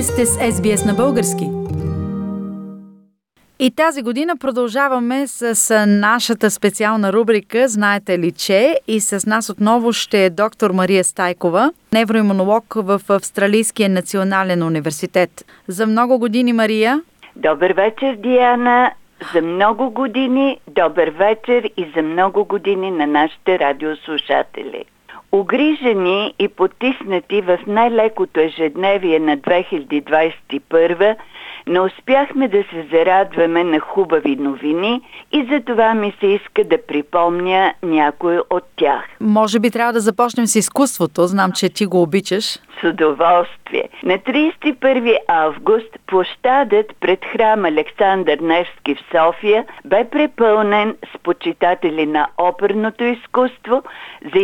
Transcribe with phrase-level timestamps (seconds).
[0.00, 1.44] Вие сте с SBS на български.
[3.58, 8.76] И тази година продължаваме с нашата специална рубрика Знаете ли че?
[8.86, 15.30] И с нас отново ще е доктор Мария Стайкова, невроимунолог в Австралийския национален университет.
[15.68, 17.02] За много години, Мария.
[17.36, 18.92] Добър вечер, Диана.
[19.34, 24.84] За много години, добър вечер и за много години на нашите радиослушатели.
[25.32, 31.16] Огрижени и потиснати в най-лекото ежедневие на 2021
[31.66, 35.00] не успяхме да се зарадваме на хубави новини
[35.32, 39.04] и за това ми се иска да припомня някой от тях.
[39.20, 41.26] Може би трябва да започнем с изкуството.
[41.26, 42.44] Знам, че ти го обичаш.
[42.44, 43.88] С удоволствие.
[44.02, 52.28] На 31 август площадът пред храм Александър Невски в София бе препълнен с почитатели на
[52.38, 53.82] оперното изкуство
[54.34, 54.40] за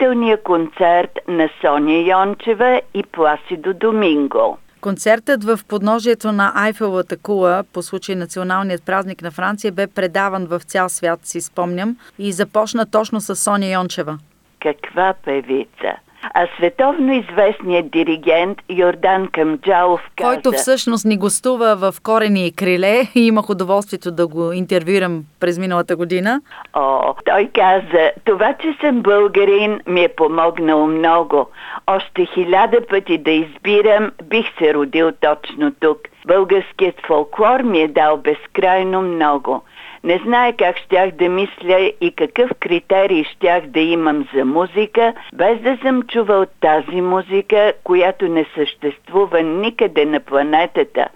[0.00, 4.58] изключителния концерт на Соня Йончева и Пласидо Доминго.
[4.80, 10.60] Концертът в подножието на Айфелата кула по случай националният празник на Франция бе предаван в
[10.60, 14.18] цял свят, си спомням, и започна точно с Соня Йончева.
[14.60, 15.96] Каква певица!
[16.34, 20.34] А световно известният диригент Йордан Камджалов каза...
[20.34, 25.58] Който всъщност ни гостува в Корени и Криле и имах удоволствието да го интервюирам през
[25.58, 26.40] миналата година.
[26.74, 31.46] О, той каза, това, че съм българин, ми е помогнало много.
[31.86, 35.98] Още хиляда пъти да избирам, бих се родил точно тук.
[36.26, 39.62] Българският фолклор ми е дал безкрайно много.
[40.04, 45.60] Не знае как щях да мисля и какъв критерий щях да имам за музика, без
[45.60, 51.08] да съм чувал тази музика, която не съществува никъде на планетата.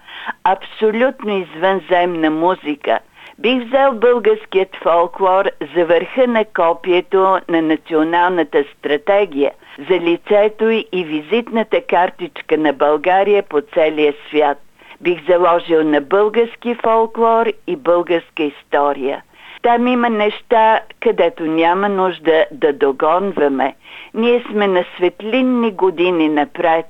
[0.43, 2.99] Абсолютно извънземна музика.
[3.39, 9.51] Бих взел българският фолклор за върха на копието на националната стратегия,
[9.89, 14.57] за лицето и визитната картичка на България по целия свят
[15.01, 19.23] бих заложил на български фолклор и българска история.
[19.61, 23.75] Там има неща, където няма нужда да догонваме.
[24.13, 26.85] Ние сме на светлинни години напред.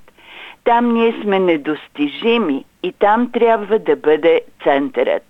[0.63, 5.23] Там ние сме недостижими и там трябва да бъде центърът.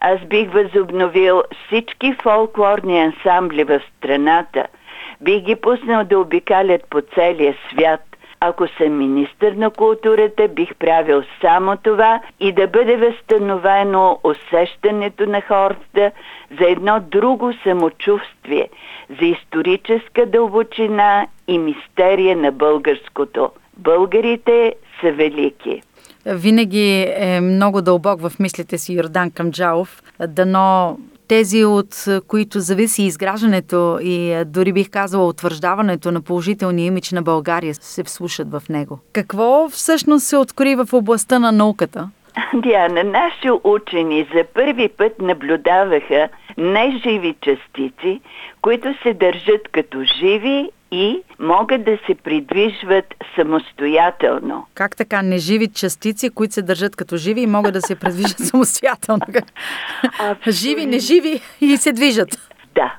[0.00, 4.66] Аз бих възобновил всички фолклорни ансамбли в страната.
[5.20, 8.11] Бих ги пуснал да обикалят по целия свят.
[8.44, 15.40] Ако съм министър на културата, бих правил само това и да бъде възстановено усещането на
[15.40, 16.10] хората
[16.60, 18.68] за едно друго самочувствие,
[19.20, 23.50] за историческа дълбочина и мистерия на българското.
[23.76, 25.82] Българите са велики.
[26.26, 30.02] Винаги е много дълбок в мислите си Йордан Камджалов.
[30.28, 30.98] Дано
[31.32, 37.74] тези, от които зависи изграждането и дори бих казала утвърждаването на положителния имидж на България,
[37.74, 38.98] се вслушат в него.
[39.12, 42.10] Какво всъщност се откри в областта на науката?
[42.54, 46.28] Диана, наши учени за първи път наблюдаваха
[46.58, 48.20] неживи частици,
[48.62, 54.66] които се държат като живи и могат да се придвижват самостоятелно.
[54.74, 55.22] Как така?
[55.22, 59.20] Неживи частици, които се държат като живи и могат да се придвижат самостоятелно?
[60.48, 62.28] живи, неживи и се движат.
[62.74, 62.92] Да.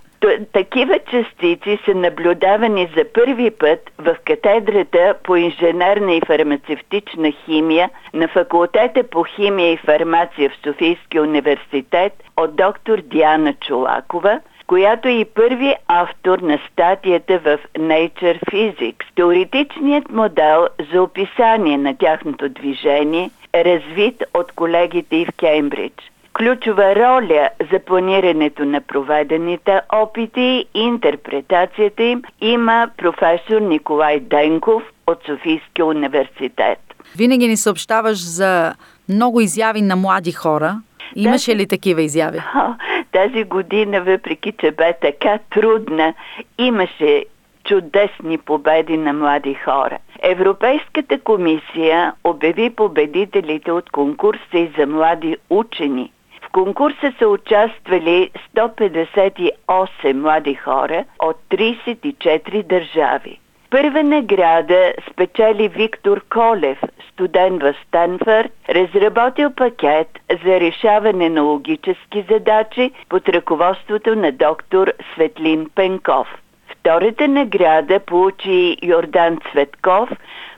[0.53, 8.27] Такива частици са наблюдавани за първи път в катедрата по инженерна и фармацевтична химия на
[8.27, 15.25] факултета по химия и фармация в Софийския университет от доктор Диана Чулакова– която е и
[15.25, 19.03] първи автор на статията в Nature Physics.
[19.15, 26.13] Теоретичният модел за описание на тяхното движение е развит от колегите и в Кембридж.
[26.33, 35.19] Ключова роля за планирането на проведените опити и интерпретацията им има професор Николай Денков от
[35.25, 36.79] Софийския университет.
[37.17, 38.73] Винаги ни съобщаваш за
[39.09, 40.81] много изяви на млади хора.
[41.15, 42.41] Имаше да, ли такива изяви?
[43.13, 46.13] Тази година, въпреки че бе така трудна,
[46.57, 47.25] имаше
[47.63, 49.97] чудесни победи на млади хора.
[50.21, 56.11] Европейската комисия обяви победителите от конкурса и за млади учени.
[56.41, 63.39] В конкурса са участвали 158 млади хора от 34 държави.
[63.73, 66.77] Първа награда спечели Виктор Колев,
[67.11, 70.07] студент в Стенфърд, разработил пакет
[70.45, 76.27] за решаване на логически задачи под ръководството на доктор Светлин Пенков.
[76.71, 80.09] Втората награда получи Йордан Цветков,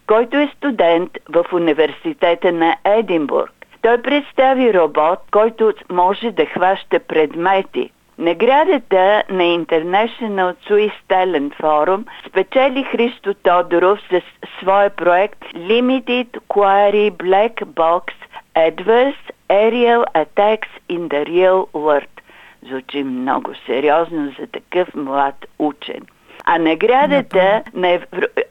[0.07, 3.53] който е студент в университета на Единбург.
[3.81, 7.89] Той представи робот, който може да хваща предмети.
[8.17, 14.21] Наградата на International Swiss Talent Forum спечели Христо Тодоров с
[14.59, 18.13] своя проект Limited Query Black Box
[18.56, 22.21] Adverse Aerial Attacks in the Real World.
[22.67, 26.01] Звучи много сериозно за такъв млад учен.
[26.47, 28.00] А наградата на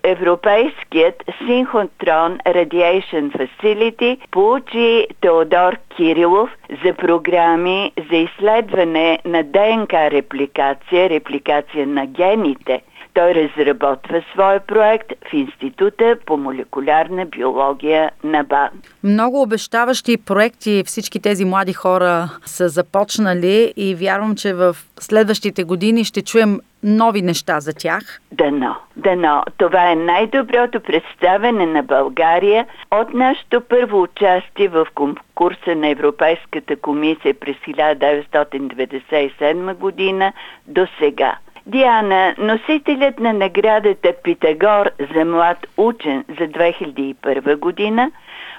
[0.04, 6.50] Европейският синхотрон Radiation Facility получи Теодор Кирилов
[6.84, 12.82] за програми за изследване на ДНК репликация, репликация на гените–
[13.14, 18.70] той разработва своя проект в Института по молекулярна биология на БАН.
[19.04, 26.04] Много обещаващи проекти всички тези млади хора са започнали и вярвам, че в следващите години
[26.04, 28.20] ще чуем нови неща за тях?
[28.32, 29.44] Дано, дано.
[29.58, 37.34] Това е най-доброто представене на България от нашето първо участие в конкурса на Европейската комисия
[37.34, 40.32] през 1997 година
[40.66, 41.36] до сега.
[41.66, 48.10] Диана, носителят на наградата Питагор за млад учен за 2001 година,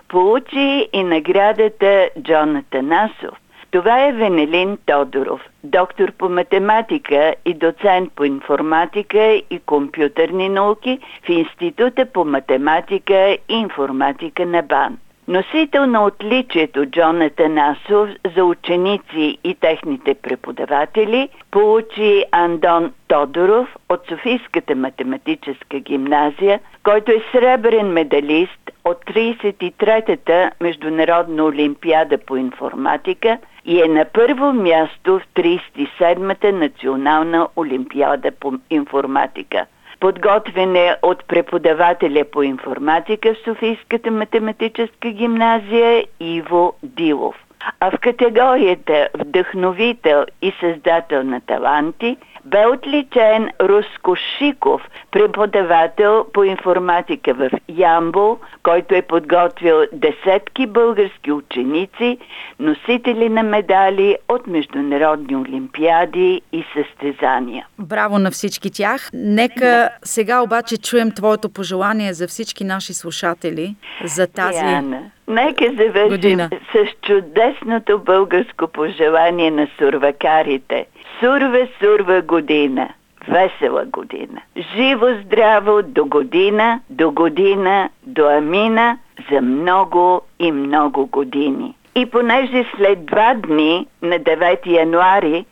[0.07, 3.37] получи и наградата Джон Танасов.
[3.71, 11.29] Това е Венелин Тодоров, доктор по математика и доцент по информатика и компютърни науки в
[11.29, 14.97] Института по математика и информатика на БАН.
[15.27, 24.75] Носител на отличието Джонатан Асов за ученици и техните преподаватели получи Андон Тодоров от Софийската
[24.75, 34.05] математическа гимназия, който е сребрен медалист от 33-та Международна олимпиада по информатика и е на
[34.13, 39.65] първо място в 37-та Национална олимпиада по информатика–
[39.99, 47.35] подготвяне от преподавателя по информатика в Софийската математическа гимназия Иво Дилов.
[47.79, 54.81] А в категорията Вдъхновител и създател на таланти– бе отличен Руско Шиков,
[55.11, 62.17] преподавател по информатика в Ямбол, който е подготвил десетки български ученици,
[62.59, 67.67] носители на медали от международни олимпиади и състезания.
[67.79, 69.09] Браво на всички тях!
[69.13, 75.01] Нека сега обаче чуем твоето пожелание за всички наши слушатели за тази Яна.
[75.27, 76.49] Нека завършим година.
[76.73, 80.85] с чудесното българско пожелание на сурвакарите–
[81.19, 82.89] Сурва, сурва година,
[83.27, 84.41] весела година.
[84.75, 88.97] Живо, здраво до година, до година, до амина,
[89.31, 91.75] за много и много години.
[91.95, 95.45] И понеже след два дни, на 9 януари,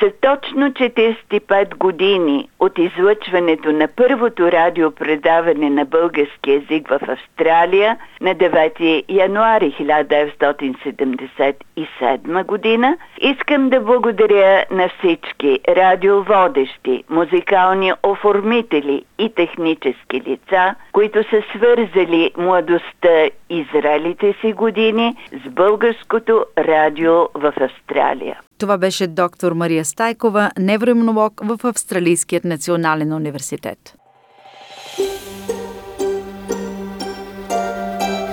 [0.00, 8.34] са точно 45 години от излъчването на първото радиопредаване на български язик в Австралия на
[8.34, 20.74] 9 януари 1977 година, искам да благодаря на всички радиоводещи, музикални оформители и технически лица,
[20.92, 28.40] които са свързали младостта и зрелите си години с българското радио в Австралия.
[28.58, 33.94] Това беше доктор Мария Стайкова, невроимунолог в Австралийският национален университет.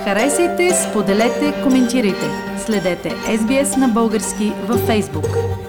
[0.04, 2.30] Харесайте, споделете, коментирайте.
[2.66, 5.65] Следете SBS на български във Facebook.